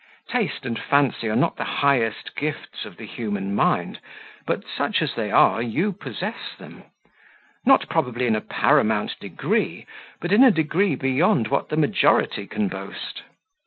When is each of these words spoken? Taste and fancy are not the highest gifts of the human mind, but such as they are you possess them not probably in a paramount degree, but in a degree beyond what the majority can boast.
Taste 0.31 0.65
and 0.65 0.79
fancy 0.79 1.29
are 1.29 1.35
not 1.35 1.57
the 1.57 1.63
highest 1.63 2.35
gifts 2.35 2.85
of 2.85 2.97
the 2.97 3.05
human 3.05 3.53
mind, 3.53 3.99
but 4.47 4.63
such 4.67 4.99
as 4.99 5.13
they 5.13 5.29
are 5.29 5.61
you 5.61 5.91
possess 5.93 6.55
them 6.57 6.85
not 7.67 7.87
probably 7.87 8.25
in 8.25 8.35
a 8.35 8.41
paramount 8.41 9.15
degree, 9.19 9.85
but 10.19 10.31
in 10.31 10.43
a 10.43 10.49
degree 10.49 10.95
beyond 10.95 11.49
what 11.49 11.69
the 11.69 11.77
majority 11.77 12.47
can 12.47 12.67
boast. 12.67 13.21